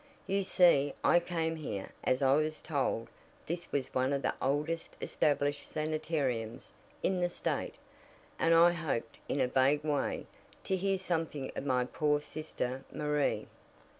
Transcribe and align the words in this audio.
You 0.25 0.43
see, 0.43 0.95
I 1.03 1.19
came 1.19 1.57
here, 1.57 1.91
as 2.03 2.23
I 2.23 2.33
was 2.33 2.63
told 2.63 3.07
this 3.45 3.71
was 3.71 3.93
one 3.93 4.13
of 4.13 4.23
the 4.23 4.33
oldest 4.41 4.97
established 4.99 5.69
sanitariums 5.69 6.73
in 7.03 7.21
the 7.21 7.29
State, 7.29 7.75
and 8.39 8.55
I 8.55 8.71
hoped, 8.71 9.19
in 9.29 9.39
a 9.39 9.47
vague 9.47 9.83
way, 9.83 10.25
to 10.63 10.75
hear 10.75 10.97
something 10.97 11.51
of 11.55 11.67
my 11.67 11.85
poor 11.85 12.19
sister 12.19 12.83
Marie." 12.91 13.45